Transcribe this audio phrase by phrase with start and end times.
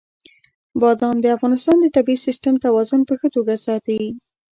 [0.81, 3.99] بادام د افغانستان د طبعي سیسټم توازن په ښه توګه ساتي.